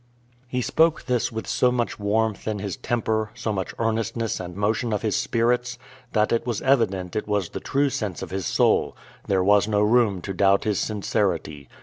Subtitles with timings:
[0.47, 4.93] He spoke this with so much warmth in his temper, so much earnestness and motion
[4.93, 5.77] of his spirits,
[6.13, 9.83] that it was evident it was the true sense of his soul; there was no
[9.83, 11.69] room to doubt his sincerity.